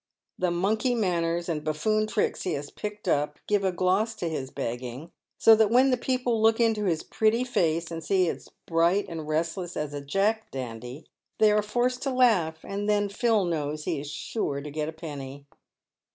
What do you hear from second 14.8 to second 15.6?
a penny.